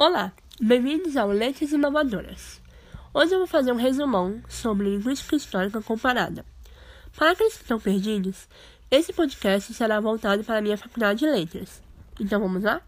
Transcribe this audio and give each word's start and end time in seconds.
Olá, 0.00 0.32
bem-vindos 0.60 1.16
ao 1.16 1.26
Letras 1.26 1.72
Inovadoras. 1.72 2.62
Hoje 3.12 3.34
eu 3.34 3.38
vou 3.38 3.48
fazer 3.48 3.72
um 3.72 3.76
resumão 3.76 4.40
sobre 4.48 4.88
linguística 4.88 5.34
histórica 5.34 5.82
comparada. 5.82 6.44
Para 7.16 7.32
aqueles 7.32 7.56
que 7.56 7.62
estão 7.62 7.80
perdidos, 7.80 8.48
esse 8.92 9.12
podcast 9.12 9.74
será 9.74 9.98
voltado 9.98 10.44
para 10.44 10.58
a 10.58 10.62
minha 10.62 10.78
faculdade 10.78 11.18
de 11.18 11.26
letras. 11.26 11.82
Então 12.20 12.38
vamos 12.38 12.62
lá? 12.62 12.80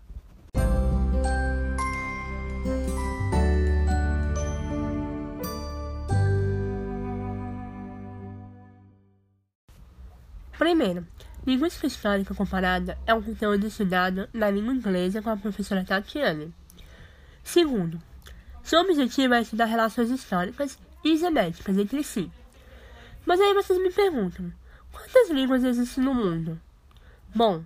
Primeiro, 10.57 11.05
linguística 11.45 11.89
histórica 11.89 12.37
comparada 12.37 12.97
é 13.05 13.13
um 13.13 13.21
conteúdo 13.21 13.67
estudado 13.67 14.29
na 14.33 14.49
língua 14.49 14.73
inglesa 14.73 15.21
com 15.21 15.31
a 15.31 15.37
professora 15.37 15.85
Tatiane. 15.85 16.55
Segundo, 17.51 18.01
seu 18.63 18.81
objetivo 18.81 19.35
é 19.35 19.41
estudar 19.41 19.65
relações 19.65 20.09
históricas 20.09 20.79
e 21.03 21.17
genéticas 21.17 21.77
entre 21.77 22.05
si. 22.05 22.31
Mas 23.27 23.41
aí 23.41 23.53
vocês 23.55 23.77
me 23.83 23.91
perguntam, 23.91 24.53
quantas 24.93 25.31
línguas 25.31 25.65
existem 25.65 26.05
no 26.05 26.15
mundo? 26.15 26.61
Bom, 27.35 27.65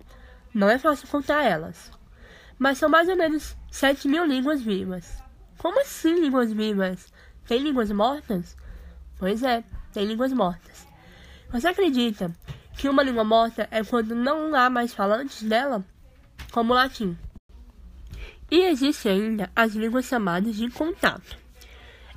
não 0.55 0.71
é 0.71 0.79
fácil 0.79 1.07
contar 1.09 1.43
elas, 1.43 1.93
mas 2.59 2.79
são 2.79 2.89
mais 2.89 3.11
ou 3.11 3.17
menos 3.17 3.55
7 3.71 4.09
mil 4.09 4.25
línguas 4.25 4.63
vivas. 4.63 5.23
Como 5.59 5.79
assim 5.79 6.19
línguas 6.19 6.51
vivas? 6.51 7.13
Tem 7.47 7.59
línguas 7.59 7.91
mortas? 7.91 8.57
Pois 9.19 9.43
é, 9.43 9.63
tem 9.93 10.07
línguas 10.07 10.33
mortas. 10.33 10.87
Você 11.51 11.69
acredita 11.69 12.33
que 12.75 12.89
uma 12.89 13.03
língua 13.03 13.23
morta 13.23 13.69
é 13.71 13.85
quando 13.85 14.15
não 14.15 14.55
há 14.55 14.71
mais 14.71 14.95
falantes 14.95 15.43
dela? 15.43 15.85
Como 16.51 16.73
o 16.73 16.75
latim. 16.75 17.19
E 18.55 18.67
existem 18.67 19.11
ainda 19.11 19.51
as 19.57 19.73
línguas 19.73 20.05
chamadas 20.05 20.55
de 20.55 20.71
contato. 20.71 21.37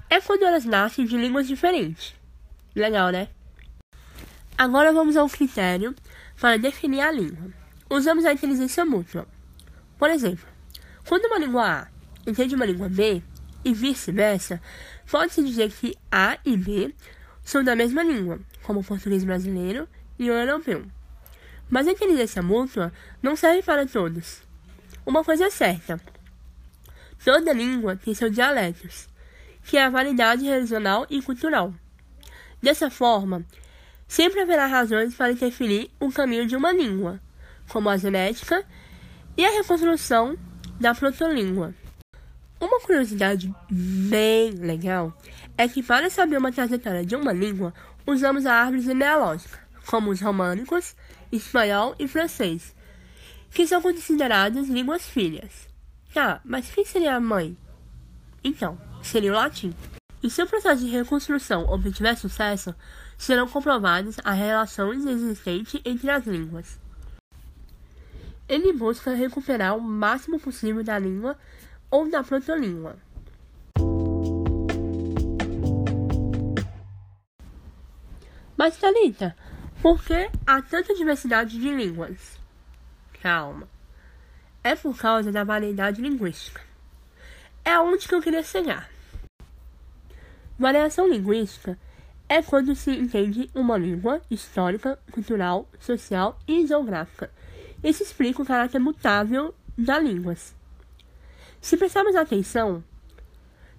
É 0.08 0.22
quando 0.22 0.46
elas 0.46 0.66
nascem 0.66 1.04
de 1.04 1.18
línguas 1.18 1.48
diferentes. 1.48 2.14
Legal, 2.76 3.10
né? 3.10 3.30
Agora 4.56 4.94
vamos 4.94 5.18
ao 5.18 5.28
critério 5.28 5.96
para 6.40 6.60
definir 6.60 7.02
a 7.02 7.12
língua. 7.12 7.52
Usamos 7.90 8.24
a 8.24 8.34
inteligência 8.34 8.86
mútua. 8.86 9.28
Por 9.98 10.12
exemplo, 10.12 10.46
quando 11.08 11.26
uma 11.26 11.40
língua 11.40 11.66
A 11.66 11.88
entende 12.28 12.54
uma 12.54 12.68
língua 12.68 12.88
B 12.88 13.24
e 13.66 13.74
vice-versa, 13.74 14.62
pode-se 15.10 15.44
dizer 15.44 15.72
que 15.72 15.98
A 16.12 16.38
e 16.46 16.56
B 16.56 16.94
são 17.44 17.64
da 17.64 17.76
mesma 17.76 18.04
língua, 18.04 18.40
como 18.62 18.82
o 18.82 18.84
português 18.84 19.24
brasileiro 19.24 19.90
e 20.20 20.30
o 20.30 20.36
europeu. 20.36 20.86
Mas 21.68 21.88
a 21.88 21.94
inteligência 21.94 22.44
mútua 22.44 22.94
não 23.24 23.36
serve 23.36 23.64
para 23.64 23.88
todos. 23.88 24.44
Uma 25.04 25.24
coisa 25.24 25.46
é 25.46 25.50
certa: 25.50 26.00
Toda 27.24 27.54
língua 27.54 27.96
tem 27.96 28.14
seus 28.14 28.32
dialetos, 28.32 29.08
que 29.64 29.78
é 29.78 29.84
a 29.84 29.90
validade 29.90 30.46
regional 30.46 31.06
e 31.10 31.22
cultural. 31.22 31.74
Dessa 32.62 32.90
forma, 32.90 33.46
sempre 34.08 34.42
haverá 34.42 34.66
razões 34.66 35.14
para 35.14 35.32
interferir 35.32 35.92
o 36.00 36.12
caminho 36.12 36.48
de 36.48 36.56
uma 36.56 36.72
língua, 36.72 37.20
como 37.70 37.90
a 37.90 37.98
genética 37.98 38.64
e 39.36 39.46
a 39.46 39.52
reconstrução 39.52 40.38
da 40.80 40.96
protolíngua. 40.96 41.74
Uma 42.60 42.80
curiosidade 42.80 43.54
bem 43.70 44.52
legal 44.52 45.16
é 45.58 45.68
que 45.68 45.84
para 45.84 46.10
saber 46.10 46.38
uma 46.38 46.52
trajetória 46.52 47.06
de 47.06 47.16
uma 47.16 47.32
língua, 47.32 47.74
usamos 48.06 48.46
a 48.46 48.54
árvore 48.54 48.82
genealógica, 48.82 49.60
como 49.86 50.10
os 50.10 50.22
românicos, 50.22 50.96
espanhol 51.32 51.96
e 52.00 52.08
francês, 52.08 52.76
que 53.52 53.68
são 53.68 53.82
consideradas 53.82 54.68
línguas 54.68 55.06
filhas. 55.06 55.67
Tá, 56.18 56.42
mas 56.44 56.72
quem 56.72 56.84
seria 56.84 57.16
a 57.16 57.20
mãe? 57.20 57.56
Então, 58.44 58.76
seria 59.04 59.32
o 59.32 59.36
latim. 59.36 59.72
E 60.24 60.32
se 60.32 60.42
o 60.42 60.48
processo 60.48 60.84
de 60.84 60.90
reconstrução 60.90 61.66
obtiver 61.70 62.18
sucesso, 62.18 62.74
serão 63.16 63.48
comprovadas 63.48 64.16
as 64.24 64.36
relações 64.36 65.06
existentes 65.06 65.80
entre 65.86 66.10
as 66.10 66.26
línguas. 66.26 66.80
Ele 68.50 68.74
busca 68.74 69.14
recuperar 69.14 69.78
o 69.78 69.80
máximo 69.80 70.40
possível 70.40 70.84
da 70.84 70.98
língua 70.98 71.38
ou 71.92 72.10
da 72.10 72.24
protolíngua. 72.24 72.96
Mas, 78.58 78.76
Thalita, 78.78 79.38
por 79.84 80.04
que 80.04 80.32
há 80.48 80.64
tanta 80.64 80.96
diversidade 80.96 81.60
de 81.60 81.70
línguas? 81.70 82.40
Calma 83.22 83.77
é 84.68 84.76
por 84.76 84.98
causa 84.98 85.32
da 85.32 85.46
variedade 85.46 86.02
linguística. 86.02 86.62
É 87.64 87.80
onde 87.80 88.06
que 88.06 88.14
eu 88.14 88.22
queria 88.22 88.44
chegar. 88.44 88.90
Variação 90.60 91.08
linguística 91.08 91.80
é 92.28 92.42
quando 92.42 92.76
se 92.76 92.92
entende 92.92 93.50
uma 93.56 93.78
língua 93.78 94.22
histórica, 94.30 95.00
cultural, 95.12 95.70
social 95.80 96.38
e 96.46 96.68
geográfica. 96.68 97.32
Isso 97.82 98.04
explica 98.04 98.42
o 98.42 98.46
caráter 98.46 98.80
mutável 98.80 99.56
das 99.78 100.04
línguas. 100.04 100.54
Se 101.62 101.78
prestarmos 101.78 102.16
atenção, 102.18 102.84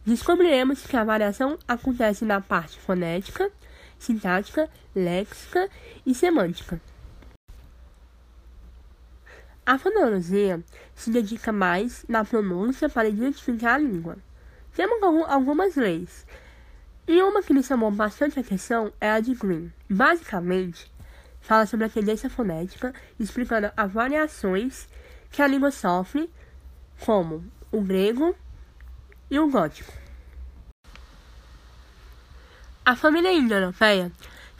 descobriremos 0.06 0.86
que 0.86 0.96
a 0.96 1.04
variação 1.04 1.58
acontece 1.68 2.24
na 2.24 2.40
parte 2.40 2.78
fonética, 2.78 3.50
sintática, 3.98 4.70
léxica 4.94 5.68
e 6.06 6.14
semântica. 6.14 6.80
A 9.68 9.76
fonologia 9.76 10.64
se 10.94 11.10
dedica 11.10 11.52
mais 11.52 12.02
na 12.08 12.24
pronúncia 12.24 12.88
para 12.88 13.06
identificar 13.06 13.74
a 13.74 13.78
língua. 13.78 14.16
Temos 14.74 14.98
algumas 15.28 15.76
leis, 15.76 16.26
e 17.06 17.20
uma 17.20 17.42
que 17.42 17.52
me 17.52 17.62
chamou 17.62 17.90
bastante 17.90 18.40
atenção 18.40 18.90
é 18.98 19.10
a 19.10 19.20
de 19.20 19.34
Green. 19.34 19.70
Basicamente, 19.86 20.90
fala 21.42 21.66
sobre 21.66 21.84
a 21.84 21.90
tendência 21.90 22.30
fonética, 22.30 22.94
explicando 23.20 23.70
as 23.76 23.92
variações 23.92 24.88
que 25.30 25.42
a 25.42 25.46
língua 25.46 25.70
sofre, 25.70 26.30
como 27.04 27.44
o 27.70 27.82
grego 27.82 28.34
e 29.30 29.38
o 29.38 29.50
gótico. 29.50 29.92
A 32.86 32.96
família 32.96 33.34
indo-europeia 33.34 34.10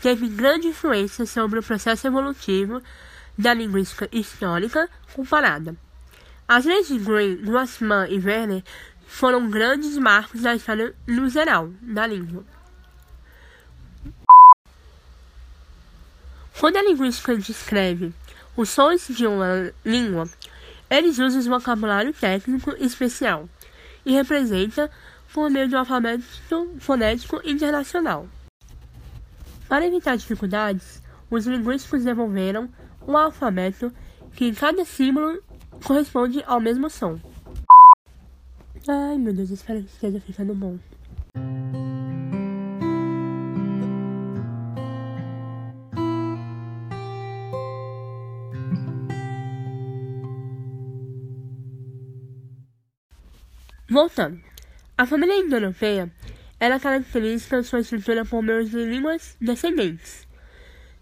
teve 0.03 0.29
grande 0.29 0.67
influência 0.67 1.25
sobre 1.25 1.61
o 1.61 1.63
processo 1.63 2.07
evolutivo 2.07 2.83
da 3.39 3.55
linguística 3.55 4.09
histórica 4.11 4.91
comparada. 5.15 5.77
As 6.49 6.65
leis 6.65 6.89
de 6.89 6.99
Gray, 6.99 7.37
Grossman 7.37 8.11
e 8.11 8.19
Werner 8.19 8.65
foram 9.07 9.49
grandes 9.49 9.97
marcos 9.97 10.43
da 10.43 10.57
história 10.57 10.95
no 11.07 11.29
geral 11.29 11.71
da 11.81 12.07
língua. 12.07 12.45
Quando 16.59 16.77
a 16.77 16.83
linguística 16.83 17.37
descreve 17.37 18.13
os 18.57 18.69
sons 18.71 19.07
de 19.09 19.25
uma 19.27 19.73
língua, 19.85 20.29
eles 20.91 21.19
usam 21.19 21.41
um 21.41 21.59
vocabulário 21.59 22.13
técnico 22.13 22.75
especial 22.81 23.49
e 24.05 24.13
representa 24.13 24.91
por 25.33 25.49
meio 25.49 25.69
do 25.69 25.77
alfabeto 25.77 26.25
fonético 26.81 27.41
internacional. 27.45 28.27
Para 29.69 29.87
evitar 29.87 30.17
dificuldades, 30.17 31.01
os 31.31 31.47
linguísticos 31.47 32.03
desenvolveram 32.03 32.69
um 33.09 33.17
alfabeto 33.17 33.91
que 34.35 34.55
cada 34.55 34.85
símbolo 34.85 35.43
corresponde 35.83 36.45
ao 36.47 36.61
mesmo 36.61 36.91
som. 36.91 37.19
Ai 38.87 39.17
meu 39.17 39.33
Deus, 39.33 39.51
espero 39.51 39.83
que 39.83 39.89
esteja 39.89 40.21
ficando 40.21 40.55
bom. 40.55 40.79
Voltando, 53.91 54.39
a 54.99 55.07
família 55.07 55.39
indo-europeia 55.39 56.13
era 56.61 56.79
característica 56.79 57.61
de 57.61 57.67
sua 57.67 57.81
estrutura 57.81 58.25
por 58.25 58.43
meio 58.43 58.65
de 58.65 58.85
línguas 58.85 59.35
descendentes, 59.41 60.29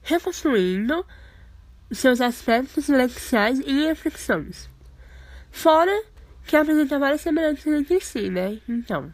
reconstruindo 0.02 1.04
seus 1.90 2.20
aspectos 2.20 2.88
lexiais 2.88 3.60
e 3.60 3.88
inflexões. 3.88 4.68
Fora 5.50 6.04
que 6.44 6.56
apresenta 6.56 6.98
várias 6.98 7.20
semelhanças 7.20 7.66
entre 7.66 8.00
si, 8.00 8.30
né? 8.30 8.60
Então. 8.68 9.12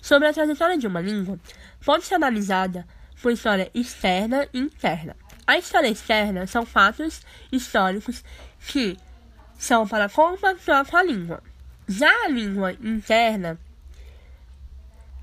Sobre 0.00 0.28
a 0.28 0.32
trajetória 0.32 0.78
de 0.78 0.86
uma 0.86 1.00
língua, 1.00 1.38
pode 1.84 2.04
ser 2.04 2.14
analisada 2.14 2.86
por 3.20 3.32
história 3.32 3.70
externa 3.74 4.48
e 4.52 4.58
interna. 4.58 5.16
A 5.46 5.58
história 5.58 5.88
externa 5.88 6.46
são 6.46 6.64
fatos 6.64 7.22
históricos 7.50 8.22
que 8.66 8.96
são 9.58 9.86
para 9.86 10.08
compactuar 10.08 10.86
com 10.86 10.96
a 10.96 11.02
língua. 11.02 11.42
Já 11.86 12.10
a 12.24 12.28
língua 12.28 12.72
interna 12.72 13.58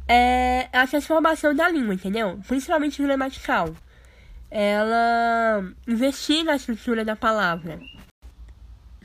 é 0.07 0.69
a 0.71 0.85
transformação 0.87 1.53
da 1.55 1.69
língua, 1.69 1.93
entendeu? 1.93 2.39
Principalmente 2.47 3.01
gramatical. 3.01 3.75
Ela 4.49 5.63
investiga 5.87 6.53
a 6.53 6.55
estrutura 6.55 7.03
da 7.03 7.15
palavra. 7.15 7.79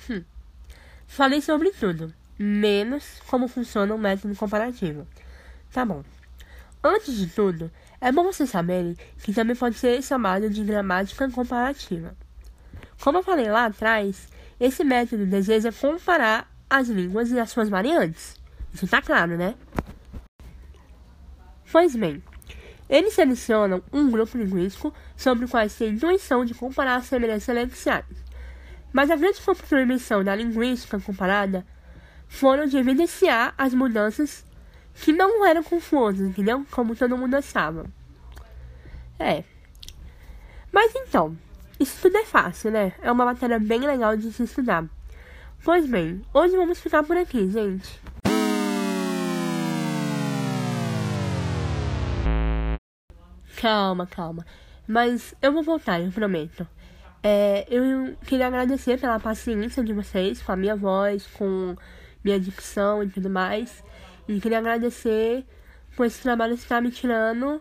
Hum. 0.09 0.23
Falei 1.07 1.41
sobre 1.41 1.71
tudo, 1.71 2.15
menos 2.39 3.21
como 3.27 3.49
funciona 3.49 3.95
o 3.95 3.99
método 3.99 4.35
comparativo. 4.37 5.07
Tá 5.73 5.85
bom. 5.85 6.05
Antes 6.83 7.17
de 7.17 7.27
tudo, 7.27 7.71
é 8.01 8.11
bom 8.11 8.25
vocês 8.25 8.49
saberem 8.49 8.97
que 9.23 9.33
também 9.33 9.57
pode 9.57 9.77
ser 9.77 10.03
chamado 10.03 10.49
de 10.49 10.63
gramática 10.65 11.29
comparativa. 11.31 12.15
Como 13.03 13.19
eu 13.19 13.23
falei 13.23 13.51
lá 13.51 13.67
atrás, 13.67 14.29
esse 14.59 14.85
método 14.85 15.27
deseja 15.27 15.73
comparar 15.73 16.51
as 16.69 16.89
línguas 16.89 17.31
e 17.31 17.39
as 17.39 17.51
suas 17.51 17.69
variantes. 17.69 18.37
Isso 18.73 18.87
tá 18.87 19.03
claro, 19.03 19.37
né? 19.37 19.55
Pois 21.71 21.95
bem, 21.95 22.23
eles 22.89 23.15
selecionam 23.15 23.81
um 23.93 24.11
grupo 24.11 24.37
linguístico 24.37 24.93
sobre 25.17 25.45
o 25.45 25.49
qual 25.49 25.69
tem 25.69 25.89
a 25.89 25.91
intuição 25.93 26.45
de 26.45 26.53
comparar 26.53 26.97
as 26.97 27.05
semelhanças 27.05 27.55
lexiais. 27.55 28.05
Mas 28.93 29.09
a 29.11 29.17
grande 29.17 29.41
contribuição 29.41 30.25
da 30.25 30.35
linguística 30.35 30.99
comparada 30.99 31.65
foram 32.27 32.67
de 32.67 32.77
evidenciar 32.77 33.55
as 33.57 33.73
mudanças 33.73 34.45
que 34.95 35.13
não 35.13 35.47
eram 35.47 35.63
confusas, 35.63 36.27
entendeu? 36.27 36.67
Como 36.73 36.97
todo 36.97 37.17
mundo 37.17 37.37
achava. 37.37 37.87
É. 39.19 39.45
Mas 40.73 40.93
então, 40.97 41.37
isso 41.79 42.03
tudo 42.03 42.17
é 42.17 42.25
fácil, 42.25 42.73
né? 42.73 42.93
É 43.01 43.13
uma 43.13 43.25
matéria 43.25 43.61
bem 43.61 43.81
legal 43.81 44.17
de 44.17 44.33
se 44.33 44.43
estudar. 44.43 44.85
Pois 45.63 45.87
bem, 45.87 46.21
hoje 46.35 46.57
vamos 46.57 46.81
ficar 46.81 47.05
por 47.05 47.17
aqui, 47.17 47.49
gente. 47.49 48.01
Calma, 53.61 54.07
calma. 54.07 54.47
Mas 54.89 55.35
eu 55.43 55.53
vou 55.53 55.63
voltar, 55.63 56.01
eu 56.01 56.11
prometo. 56.11 56.67
É, 57.23 57.67
eu 57.69 58.17
queria 58.25 58.47
agradecer 58.47 58.99
pela 58.99 59.21
paciência 59.21 59.85
de 59.85 59.93
vocês 59.93 60.41
com 60.41 60.53
a 60.53 60.57
minha 60.57 60.75
voz, 60.75 61.27
com 61.27 61.77
minha 62.25 62.41
dicção 62.41 63.03
e 63.03 63.11
tudo 63.11 63.29
mais. 63.29 63.85
E 64.27 64.41
queria 64.41 64.59
agradecer 64.59 65.45
por 65.95 66.07
esse 66.07 66.23
trabalho 66.23 66.55
que 66.55 66.63
está 66.63 66.81
me 66.81 66.91
tirando 66.91 67.61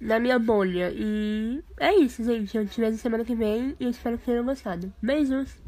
na 0.00 0.20
minha 0.20 0.38
bolha. 0.38 0.92
E 0.94 1.60
é 1.80 1.92
isso, 1.96 2.22
gente. 2.22 2.56
Eu 2.56 2.64
te 2.64 2.80
vejo 2.80 2.96
semana 2.98 3.24
que 3.24 3.34
vem 3.34 3.74
e 3.80 3.88
espero 3.88 4.18
que 4.18 4.26
tenham 4.26 4.44
gostado. 4.44 4.92
Beijos! 5.02 5.60